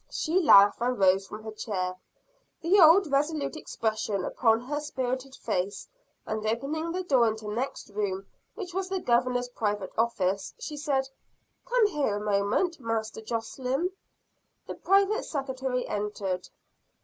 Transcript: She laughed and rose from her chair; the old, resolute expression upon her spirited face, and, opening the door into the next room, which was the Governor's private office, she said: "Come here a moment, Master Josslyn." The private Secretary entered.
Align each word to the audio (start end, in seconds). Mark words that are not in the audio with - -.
She 0.09 0.41
laughed 0.41 0.81
and 0.81 0.97
rose 0.97 1.27
from 1.27 1.43
her 1.43 1.51
chair; 1.51 1.93
the 2.59 2.79
old, 2.79 3.05
resolute 3.11 3.55
expression 3.55 4.25
upon 4.25 4.59
her 4.61 4.79
spirited 4.79 5.35
face, 5.35 5.87
and, 6.25 6.43
opening 6.43 6.91
the 6.91 7.03
door 7.03 7.27
into 7.27 7.45
the 7.45 7.53
next 7.53 7.91
room, 7.91 8.25
which 8.55 8.73
was 8.73 8.89
the 8.89 8.99
Governor's 8.99 9.49
private 9.49 9.91
office, 9.99 10.55
she 10.59 10.75
said: 10.75 11.07
"Come 11.67 11.85
here 11.85 12.15
a 12.15 12.19
moment, 12.19 12.79
Master 12.79 13.21
Josslyn." 13.21 13.91
The 14.65 14.73
private 14.73 15.23
Secretary 15.23 15.87
entered. 15.87 16.49